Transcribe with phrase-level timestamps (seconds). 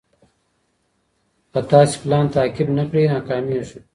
[1.51, 3.79] که تاسي پلان تعقيب نه کړئ، ناکامېږئ.